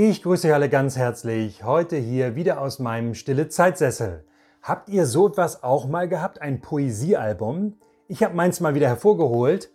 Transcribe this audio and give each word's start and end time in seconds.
Ich 0.00 0.22
grüße 0.22 0.46
euch 0.46 0.54
alle 0.54 0.68
ganz 0.68 0.96
herzlich. 0.96 1.64
Heute 1.64 1.96
hier 1.96 2.36
wieder 2.36 2.60
aus 2.60 2.78
meinem 2.78 3.14
Stille 3.14 3.48
Zeitsessel. 3.48 4.24
Habt 4.62 4.88
ihr 4.90 5.06
so 5.06 5.26
etwas 5.26 5.64
auch 5.64 5.88
mal 5.88 6.08
gehabt? 6.08 6.40
Ein 6.40 6.60
Poesiealbum? 6.60 7.74
Ich 8.06 8.22
habe 8.22 8.36
meins 8.36 8.60
mal 8.60 8.76
wieder 8.76 8.86
hervorgeholt. 8.86 9.72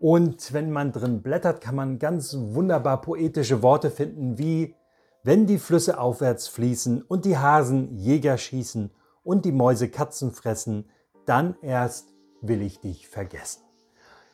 Und 0.00 0.52
wenn 0.52 0.72
man 0.72 0.90
drin 0.90 1.22
blättert, 1.22 1.60
kann 1.60 1.76
man 1.76 2.00
ganz 2.00 2.36
wunderbar 2.36 3.02
poetische 3.02 3.62
Worte 3.62 3.92
finden 3.92 4.36
wie 4.36 4.74
wenn 5.22 5.46
die 5.46 5.58
Flüsse 5.58 6.00
aufwärts 6.00 6.48
fließen 6.48 7.00
und 7.02 7.24
die 7.24 7.38
Hasen 7.38 7.96
Jäger 7.96 8.38
schießen 8.38 8.90
und 9.22 9.44
die 9.44 9.52
Mäuse 9.52 9.88
Katzen 9.88 10.32
fressen, 10.32 10.90
dann 11.24 11.54
erst 11.62 12.08
will 12.40 12.62
ich 12.62 12.80
dich 12.80 13.06
vergessen. 13.06 13.62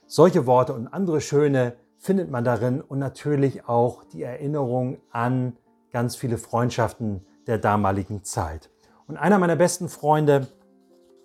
Solche 0.07 0.47
Worte 0.47 0.73
und 0.73 0.87
andere 0.87 1.21
schöne 1.21 1.75
findet 1.99 2.31
man 2.31 2.45
darin 2.45 2.81
und 2.81 2.99
natürlich 2.99 3.69
auch 3.69 4.05
die 4.05 4.23
Erinnerung 4.23 4.99
an 5.11 5.57
ganz 5.93 6.17
viele 6.17 6.39
Freundschaften 6.39 7.27
der 7.47 7.59
damaligen 7.59 8.25
Zeit. 8.25 8.71
Und 9.07 9.17
einer 9.17 9.39
meiner 9.39 9.57
besten 9.57 9.89
Freunde, 9.89 10.49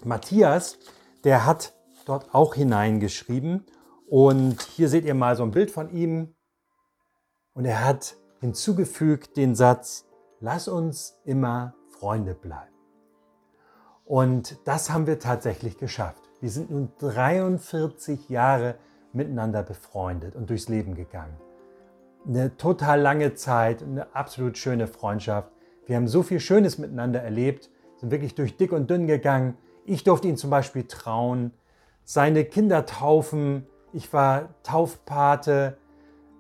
Matthias, 0.03 0.77
der 1.23 1.45
hat 1.45 1.73
dort 2.05 2.33
auch 2.33 2.55
hineingeschrieben. 2.55 3.65
Und 4.07 4.61
hier 4.61 4.89
seht 4.89 5.05
ihr 5.05 5.13
mal 5.13 5.35
so 5.35 5.43
ein 5.43 5.51
Bild 5.51 5.71
von 5.71 5.89
ihm. 5.89 6.35
Und 7.53 7.65
er 7.65 7.85
hat 7.85 8.15
hinzugefügt 8.39 9.37
den 9.37 9.55
Satz, 9.55 10.05
lass 10.39 10.67
uns 10.67 11.19
immer 11.23 11.75
Freunde 11.89 12.33
bleiben. 12.33 12.73
Und 14.05 14.57
das 14.65 14.89
haben 14.89 15.07
wir 15.07 15.19
tatsächlich 15.19 15.77
geschafft. 15.77 16.21
Wir 16.41 16.49
sind 16.49 16.71
nun 16.71 16.91
43 16.99 18.27
Jahre 18.29 18.75
miteinander 19.13 19.63
befreundet 19.63 20.35
und 20.35 20.49
durchs 20.49 20.69
Leben 20.69 20.95
gegangen. 20.95 21.35
Eine 22.27 22.55
total 22.57 23.01
lange 23.01 23.33
Zeit, 23.33 23.83
eine 23.83 24.15
absolut 24.15 24.57
schöne 24.57 24.87
Freundschaft. 24.87 25.51
Wir 25.85 25.95
haben 25.95 26.07
so 26.07 26.23
viel 26.23 26.39
Schönes 26.39 26.77
miteinander 26.77 27.21
erlebt, 27.21 27.69
sind 27.97 28.11
wirklich 28.11 28.35
durch 28.35 28.55
dick 28.55 28.71
und 28.71 28.89
dünn 28.89 29.07
gegangen. 29.07 29.57
Ich 29.85 30.03
durfte 30.03 30.27
ihn 30.27 30.37
zum 30.37 30.49
Beispiel 30.49 30.83
trauen, 30.83 31.51
seine 32.03 32.45
Kinder 32.45 32.85
taufen. 32.85 33.67
Ich 33.91 34.11
war 34.13 34.49
Taufpate 34.63 35.77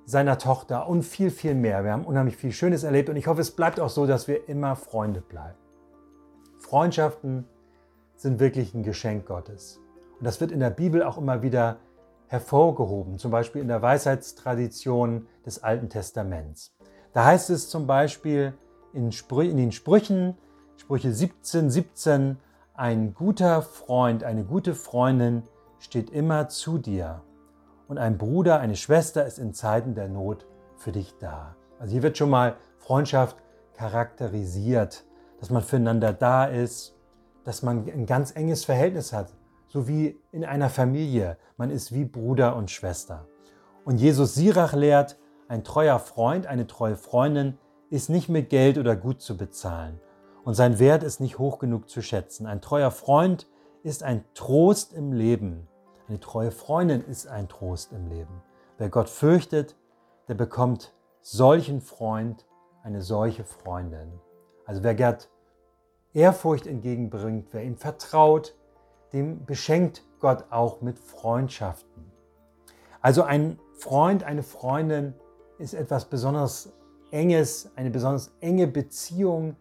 seiner 0.05 0.37
Tochter 0.37 0.87
und 0.87 1.03
viel, 1.03 1.29
viel 1.29 1.55
mehr. 1.55 1.83
Wir 1.83 1.91
haben 1.91 2.05
unheimlich 2.05 2.35
viel 2.35 2.51
Schönes 2.51 2.83
erlebt 2.83 3.09
und 3.09 3.15
ich 3.15 3.27
hoffe, 3.27 3.41
es 3.41 3.51
bleibt 3.51 3.79
auch 3.79 3.89
so, 3.89 4.05
dass 4.05 4.27
wir 4.27 4.49
immer 4.49 4.75
Freunde 4.75 5.21
bleiben. 5.21 5.57
Freundschaften 6.59 7.45
sind 8.15 8.39
wirklich 8.39 8.73
ein 8.73 8.83
Geschenk 8.83 9.25
Gottes. 9.25 9.79
Und 10.19 10.25
das 10.25 10.39
wird 10.39 10.51
in 10.51 10.59
der 10.59 10.69
Bibel 10.69 11.03
auch 11.03 11.17
immer 11.17 11.41
wieder 11.41 11.77
hervorgehoben, 12.33 13.19
zum 13.19 13.29
Beispiel 13.29 13.61
in 13.61 13.67
der 13.67 13.83
Weisheitstradition 13.83 15.27
des 15.45 15.61
Alten 15.61 15.87
Testaments. 15.87 16.75
Da 17.13 17.25
heißt 17.25 17.51
es 17.51 17.69
zum 17.69 17.85
Beispiel 17.85 18.53
in, 18.91 19.11
Sprü 19.11 19.47
in 19.47 19.57
den 19.57 19.71
Sprüchen, 19.71 20.35
Sprüche 20.77 21.13
17, 21.13 21.69
17, 21.69 22.37
ein 22.73 23.13
guter 23.13 23.61
Freund, 23.61 24.23
eine 24.23 24.43
gute 24.45 24.73
Freundin 24.73 25.43
steht 25.77 26.09
immer 26.09 26.49
zu 26.49 26.79
dir 26.79 27.21
und 27.87 27.99
ein 27.99 28.17
Bruder, 28.17 28.59
eine 28.59 28.75
Schwester 28.75 29.27
ist 29.27 29.37
in 29.37 29.53
Zeiten 29.53 29.93
der 29.93 30.09
Not 30.09 30.47
für 30.75 30.91
dich 30.91 31.13
da. 31.19 31.55
Also 31.77 31.91
hier 31.91 32.01
wird 32.01 32.17
schon 32.17 32.31
mal 32.31 32.55
Freundschaft 32.79 33.37
charakterisiert, 33.77 35.03
dass 35.39 35.51
man 35.51 35.61
füreinander 35.61 36.13
da 36.13 36.45
ist, 36.45 36.95
dass 37.43 37.61
man 37.61 37.87
ein 37.87 38.07
ganz 38.07 38.35
enges 38.35 38.65
Verhältnis 38.65 39.13
hat 39.13 39.33
so 39.73 39.87
wie 39.87 40.21
in 40.31 40.45
einer 40.45 40.69
Familie. 40.69 41.35
Man 41.57 41.71
ist 41.71 41.91
wie 41.91 42.05
Bruder 42.05 42.55
und 42.55 42.69
Schwester. 42.69 43.27
Und 43.85 43.97
Jesus 43.97 44.35
Sirach 44.35 44.73
lehrt, 44.73 45.17
ein 45.47 45.63
treuer 45.63 45.97
Freund, 45.97 46.45
eine 46.45 46.67
treue 46.67 46.95
Freundin 46.95 47.57
ist 47.89 48.07
nicht 48.07 48.29
mit 48.29 48.51
Geld 48.51 48.77
oder 48.77 48.95
Gut 48.95 49.19
zu 49.19 49.35
bezahlen. 49.35 49.99
Und 50.43 50.53
sein 50.53 50.77
Wert 50.77 51.01
ist 51.01 51.19
nicht 51.19 51.39
hoch 51.39 51.57
genug 51.57 51.89
zu 51.89 52.03
schätzen. 52.03 52.45
Ein 52.45 52.61
treuer 52.61 52.91
Freund 52.91 53.47
ist 53.81 54.03
ein 54.03 54.23
Trost 54.35 54.93
im 54.93 55.11
Leben. 55.11 55.67
Eine 56.07 56.19
treue 56.19 56.51
Freundin 56.51 57.03
ist 57.03 57.27
ein 57.27 57.49
Trost 57.49 57.93
im 57.93 58.07
Leben. 58.07 58.43
Wer 58.77 58.89
Gott 58.89 59.09
fürchtet, 59.09 59.75
der 60.27 60.35
bekommt 60.35 60.93
solchen 61.21 61.81
Freund, 61.81 62.45
eine 62.83 63.01
solche 63.01 63.43
Freundin. 63.43 64.19
Also 64.65 64.83
wer 64.83 64.93
Gott 64.93 65.29
Ehrfurcht 66.13 66.67
entgegenbringt, 66.67 67.47
wer 67.53 67.63
ihm 67.63 67.75
vertraut, 67.75 68.53
dem 69.13 69.45
beschenkt 69.45 70.03
Gott 70.19 70.45
auch 70.49 70.81
mit 70.81 70.99
Freundschaften. 70.99 72.11
Also 73.01 73.23
ein 73.23 73.59
Freund, 73.77 74.23
eine 74.23 74.43
Freundin 74.43 75.13
ist 75.59 75.73
etwas 75.73 76.05
besonders 76.05 76.73
Enges, 77.11 77.71
eine 77.75 77.91
besonders 77.91 78.31
enge 78.39 78.65
Beziehung, 78.67 79.55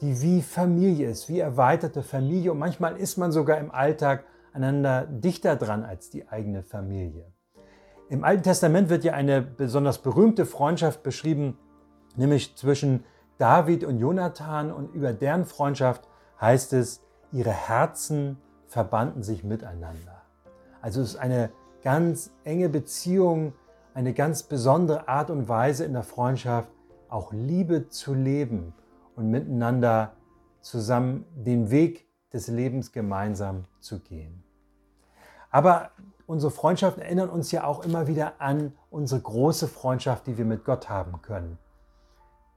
die 0.00 0.20
wie 0.22 0.42
Familie 0.42 1.08
ist, 1.08 1.28
wie 1.28 1.40
erweiterte 1.40 2.02
Familie. 2.02 2.52
Und 2.52 2.58
manchmal 2.58 2.96
ist 2.96 3.16
man 3.16 3.32
sogar 3.32 3.58
im 3.58 3.70
Alltag 3.70 4.24
einander 4.52 5.06
dichter 5.06 5.56
dran 5.56 5.84
als 5.84 6.10
die 6.10 6.28
eigene 6.28 6.62
Familie. 6.62 7.32
Im 8.08 8.24
Alten 8.24 8.42
Testament 8.42 8.90
wird 8.90 9.04
ja 9.04 9.14
eine 9.14 9.40
besonders 9.40 9.98
berühmte 9.98 10.44
Freundschaft 10.44 11.02
beschrieben, 11.02 11.58
nämlich 12.14 12.56
zwischen 12.56 13.04
David 13.38 13.84
und 13.84 13.98
Jonathan. 13.98 14.70
Und 14.70 14.94
über 14.94 15.12
deren 15.12 15.46
Freundschaft 15.46 16.06
heißt 16.40 16.74
es, 16.74 17.00
ihre 17.32 17.52
Herzen 17.52 18.36
verbanden 18.72 19.22
sich 19.22 19.44
miteinander. 19.44 20.22
Also 20.80 21.02
es 21.02 21.10
ist 21.10 21.16
eine 21.16 21.50
ganz 21.82 22.32
enge 22.42 22.70
Beziehung, 22.70 23.52
eine 23.92 24.14
ganz 24.14 24.44
besondere 24.44 25.08
Art 25.08 25.28
und 25.28 25.46
Weise 25.46 25.84
in 25.84 25.92
der 25.92 26.02
Freundschaft, 26.02 26.70
auch 27.10 27.34
Liebe 27.34 27.90
zu 27.90 28.14
leben 28.14 28.72
und 29.14 29.30
miteinander 29.30 30.12
zusammen 30.62 31.26
den 31.34 31.70
Weg 31.70 32.06
des 32.32 32.48
Lebens 32.48 32.92
gemeinsam 32.92 33.64
zu 33.78 34.00
gehen. 34.00 34.42
Aber 35.50 35.90
unsere 36.24 36.50
Freundschaften 36.50 37.02
erinnern 37.02 37.28
uns 37.28 37.52
ja 37.52 37.64
auch 37.64 37.84
immer 37.84 38.06
wieder 38.06 38.40
an 38.40 38.72
unsere 38.88 39.20
große 39.20 39.68
Freundschaft, 39.68 40.26
die 40.26 40.38
wir 40.38 40.46
mit 40.46 40.64
Gott 40.64 40.88
haben 40.88 41.20
können. 41.20 41.58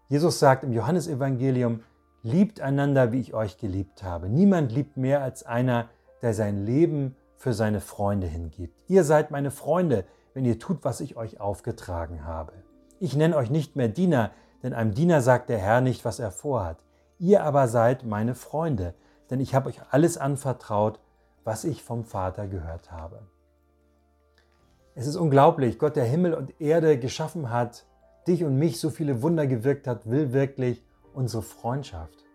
Jesus 0.07 0.39
sagt 0.39 0.63
im 0.63 0.71
Johannesevangelium, 0.71 1.83
liebt 2.23 2.61
einander, 2.61 3.11
wie 3.11 3.19
ich 3.19 3.33
euch 3.33 3.57
geliebt 3.57 4.01
habe. 4.01 4.29
Niemand 4.29 4.71
liebt 4.71 4.95
mehr 4.95 5.21
als 5.21 5.45
einer, 5.45 5.89
der 6.21 6.33
sein 6.33 6.65
Leben 6.65 7.15
für 7.37 7.53
seine 7.53 7.81
Freunde 7.81 8.27
hingibt. 8.27 8.83
Ihr 8.87 9.03
seid 9.03 9.31
meine 9.31 9.51
Freunde, 9.51 10.05
wenn 10.33 10.45
ihr 10.45 10.59
tut, 10.59 10.83
was 10.83 10.99
ich 10.99 11.17
euch 11.17 11.39
aufgetragen 11.39 12.25
habe. 12.25 12.53
Ich 12.99 13.15
nenne 13.15 13.35
euch 13.35 13.49
nicht 13.49 13.75
mehr 13.75 13.87
Diener, 13.87 14.31
denn 14.63 14.73
einem 14.73 14.93
Diener 14.93 15.21
sagt 15.21 15.49
der 15.49 15.59
Herr 15.59 15.81
nicht, 15.81 16.05
was 16.05 16.19
er 16.19 16.31
vorhat. 16.31 16.77
Ihr 17.19 17.43
aber 17.43 17.67
seid 17.67 18.03
meine 18.03 18.35
Freunde, 18.35 18.93
denn 19.29 19.39
ich 19.39 19.55
habe 19.55 19.69
euch 19.69 19.81
alles 19.91 20.17
anvertraut, 20.17 20.99
was 21.43 21.63
ich 21.63 21.83
vom 21.83 22.03
Vater 22.03 22.47
gehört 22.47 22.91
habe. 22.91 23.21
Es 24.95 25.07
ist 25.07 25.15
unglaublich, 25.15 25.77
Gott, 25.77 25.95
der 25.95 26.05
Himmel 26.05 26.33
und 26.33 26.59
Erde 26.59 26.97
geschaffen 26.97 27.51
hat, 27.51 27.85
dich 28.27 28.43
und 28.43 28.57
mich 28.57 28.79
so 28.79 28.89
viele 28.89 29.21
Wunder 29.21 29.45
gewirkt 29.45 29.87
hat, 29.87 30.09
will 30.09 30.33
wirklich 30.33 30.83
unsere 31.13 31.43
Freundschaft. 31.43 32.25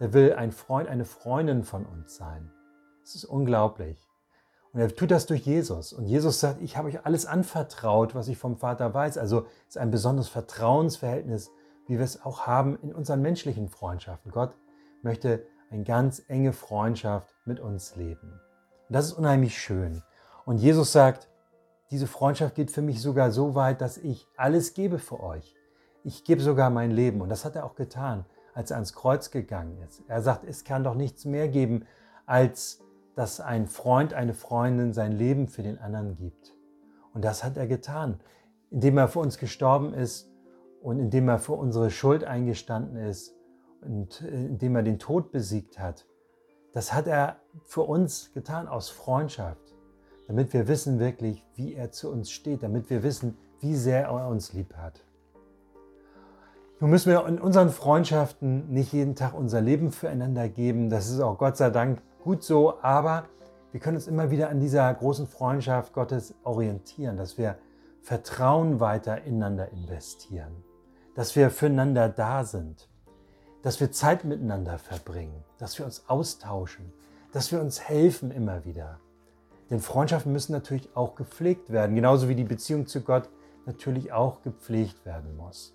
Er 0.00 0.12
will 0.12 0.32
ein 0.32 0.52
Freund, 0.52 0.88
eine 0.88 1.04
Freundin 1.04 1.64
von 1.64 1.84
uns 1.84 2.16
sein. 2.16 2.50
Es 3.08 3.14
ist 3.14 3.24
unglaublich. 3.24 4.06
Und 4.74 4.80
er 4.80 4.94
tut 4.94 5.10
das 5.10 5.24
durch 5.24 5.46
Jesus. 5.46 5.94
Und 5.94 6.04
Jesus 6.04 6.40
sagt, 6.40 6.60
ich 6.60 6.76
habe 6.76 6.88
euch 6.88 7.06
alles 7.06 7.24
anvertraut, 7.24 8.14
was 8.14 8.28
ich 8.28 8.36
vom 8.36 8.58
Vater 8.58 8.92
weiß. 8.92 9.16
Also 9.16 9.46
es 9.62 9.76
ist 9.76 9.78
ein 9.78 9.90
besonderes 9.90 10.28
Vertrauensverhältnis, 10.28 11.50
wie 11.86 11.96
wir 11.96 12.04
es 12.04 12.22
auch 12.22 12.46
haben 12.46 12.78
in 12.82 12.94
unseren 12.94 13.22
menschlichen 13.22 13.70
Freundschaften. 13.70 14.30
Gott 14.30 14.54
möchte 15.00 15.46
eine 15.70 15.84
ganz 15.84 16.22
enge 16.28 16.52
Freundschaft 16.52 17.34
mit 17.46 17.60
uns 17.60 17.96
leben. 17.96 18.30
Und 18.88 18.94
das 18.94 19.06
ist 19.06 19.14
unheimlich 19.14 19.56
schön. 19.56 20.02
Und 20.44 20.58
Jesus 20.58 20.92
sagt, 20.92 21.30
diese 21.90 22.06
Freundschaft 22.06 22.56
geht 22.56 22.70
für 22.70 22.82
mich 22.82 23.00
sogar 23.00 23.30
so 23.30 23.54
weit, 23.54 23.80
dass 23.80 23.96
ich 23.96 24.26
alles 24.36 24.74
gebe 24.74 24.98
für 24.98 25.20
euch. 25.20 25.56
Ich 26.04 26.24
gebe 26.24 26.42
sogar 26.42 26.68
mein 26.68 26.90
Leben. 26.90 27.22
Und 27.22 27.30
das 27.30 27.46
hat 27.46 27.56
er 27.56 27.64
auch 27.64 27.74
getan, 27.74 28.26
als 28.52 28.70
er 28.70 28.76
ans 28.76 28.92
Kreuz 28.92 29.30
gegangen 29.30 29.80
ist. 29.88 30.02
Er 30.08 30.20
sagt, 30.20 30.44
es 30.44 30.64
kann 30.64 30.84
doch 30.84 30.94
nichts 30.94 31.24
mehr 31.24 31.48
geben, 31.48 31.86
als 32.26 32.82
dass 33.18 33.40
ein 33.40 33.66
Freund, 33.66 34.14
eine 34.14 34.32
Freundin 34.32 34.92
sein 34.92 35.10
Leben 35.10 35.48
für 35.48 35.64
den 35.64 35.76
anderen 35.78 36.14
gibt. 36.14 36.54
Und 37.12 37.24
das 37.24 37.42
hat 37.42 37.56
er 37.56 37.66
getan, 37.66 38.20
indem 38.70 38.96
er 38.96 39.08
für 39.08 39.18
uns 39.18 39.38
gestorben 39.38 39.92
ist 39.92 40.30
und 40.82 41.00
indem 41.00 41.28
er 41.28 41.40
für 41.40 41.54
unsere 41.54 41.90
Schuld 41.90 42.22
eingestanden 42.22 42.96
ist 42.96 43.34
und 43.80 44.22
äh, 44.22 44.46
indem 44.46 44.76
er 44.76 44.84
den 44.84 45.00
Tod 45.00 45.32
besiegt 45.32 45.80
hat. 45.80 46.06
Das 46.72 46.94
hat 46.94 47.08
er 47.08 47.40
für 47.64 47.82
uns 47.82 48.32
getan 48.34 48.68
aus 48.68 48.88
Freundschaft, 48.88 49.74
damit 50.28 50.52
wir 50.52 50.68
wissen 50.68 51.00
wirklich, 51.00 51.44
wie 51.56 51.74
er 51.74 51.90
zu 51.90 52.12
uns 52.12 52.30
steht, 52.30 52.62
damit 52.62 52.88
wir 52.88 53.02
wissen, 53.02 53.36
wie 53.58 53.74
sehr 53.74 54.04
er 54.04 54.28
uns 54.28 54.52
lieb 54.52 54.76
hat. 54.76 55.02
Nun 56.80 56.90
müssen 56.90 57.10
wir 57.10 57.26
in 57.26 57.40
unseren 57.40 57.70
Freundschaften 57.70 58.70
nicht 58.70 58.92
jeden 58.92 59.16
Tag 59.16 59.34
unser 59.34 59.60
Leben 59.60 59.90
füreinander 59.90 60.48
geben. 60.48 60.90
Das 60.90 61.10
ist 61.10 61.20
auch 61.20 61.36
Gott 61.36 61.56
sei 61.56 61.70
Dank 61.70 62.00
gut 62.22 62.44
so, 62.44 62.80
aber 62.82 63.24
wir 63.72 63.80
können 63.80 63.96
uns 63.96 64.06
immer 64.06 64.30
wieder 64.30 64.48
an 64.48 64.60
dieser 64.60 64.94
großen 64.94 65.26
Freundschaft 65.26 65.92
Gottes 65.92 66.36
orientieren, 66.44 67.16
dass 67.16 67.36
wir 67.36 67.58
Vertrauen 68.00 68.78
weiter 68.78 69.24
ineinander 69.24 69.72
investieren. 69.72 70.52
dass 71.18 71.34
wir 71.34 71.50
füreinander 71.50 72.08
da 72.08 72.44
sind, 72.44 72.88
dass 73.62 73.80
wir 73.80 73.90
Zeit 73.90 74.22
miteinander 74.22 74.78
verbringen, 74.78 75.42
dass 75.58 75.76
wir 75.76 75.84
uns 75.84 76.08
austauschen, 76.08 76.92
dass 77.32 77.50
wir 77.50 77.60
uns 77.60 77.80
helfen 77.80 78.30
immer 78.30 78.64
wieder. 78.64 79.00
Denn 79.68 79.80
Freundschaften 79.80 80.32
müssen 80.32 80.52
natürlich 80.52 80.94
auch 80.94 81.16
gepflegt 81.16 81.72
werden, 81.72 81.96
genauso 81.96 82.28
wie 82.28 82.36
die 82.36 82.44
Beziehung 82.44 82.86
zu 82.86 83.00
Gott 83.00 83.28
natürlich 83.66 84.12
auch 84.12 84.42
gepflegt 84.42 85.04
werden 85.04 85.36
muss. 85.36 85.74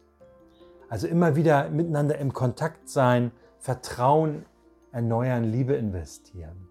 Also 0.94 1.08
immer 1.08 1.36
wieder 1.36 1.72
miteinander 1.72 2.20
im 2.20 2.34
Kontakt 2.34 2.88
sein, 2.88 3.32
Vertrauen 3.58 4.46
erneuern, 4.92 5.44
Liebe 5.44 5.74
investieren. 5.74 6.70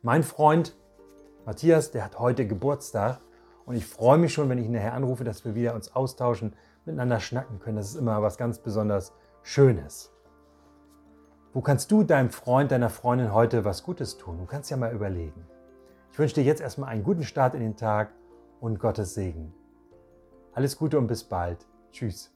Mein 0.00 0.22
Freund 0.22 0.76
Matthias, 1.44 1.90
der 1.90 2.04
hat 2.04 2.20
heute 2.20 2.46
Geburtstag 2.46 3.18
und 3.64 3.74
ich 3.74 3.84
freue 3.84 4.16
mich 4.16 4.32
schon, 4.32 4.48
wenn 4.48 4.58
ich 4.58 4.66
ihn 4.66 4.70
nachher 4.70 4.94
anrufe, 4.94 5.24
dass 5.24 5.44
wir 5.44 5.56
wieder 5.56 5.74
uns 5.74 5.92
austauschen, 5.96 6.52
miteinander 6.84 7.18
schnacken 7.18 7.58
können. 7.58 7.78
Das 7.78 7.88
ist 7.88 7.96
immer 7.96 8.22
was 8.22 8.38
ganz 8.38 8.60
besonders 8.60 9.12
Schönes. 9.42 10.12
Wo 11.52 11.62
kannst 11.62 11.90
du 11.90 12.04
deinem 12.04 12.30
Freund, 12.30 12.70
deiner 12.70 12.90
Freundin 12.90 13.34
heute 13.34 13.64
was 13.64 13.82
Gutes 13.82 14.18
tun? 14.18 14.38
Du 14.38 14.46
kannst 14.46 14.70
ja 14.70 14.76
mal 14.76 14.94
überlegen. 14.94 15.48
Ich 16.12 16.18
wünsche 16.20 16.36
dir 16.36 16.44
jetzt 16.44 16.60
erstmal 16.60 16.90
einen 16.90 17.02
guten 17.02 17.24
Start 17.24 17.54
in 17.54 17.60
den 17.60 17.74
Tag 17.74 18.12
und 18.60 18.78
Gottes 18.78 19.14
Segen. 19.14 19.52
Alles 20.52 20.78
Gute 20.78 20.96
und 20.96 21.08
bis 21.08 21.24
bald. 21.24 21.66
Tschüss. 21.90 22.35